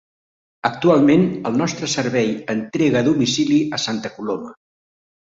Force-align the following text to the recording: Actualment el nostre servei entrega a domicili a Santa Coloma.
Actualment 0.69 1.27
el 1.49 1.59
nostre 1.59 1.89
servei 1.95 2.31
entrega 2.53 2.99
a 3.05 3.07
domicili 3.09 3.59
a 3.79 3.81
Santa 3.85 4.13
Coloma. 4.17 4.51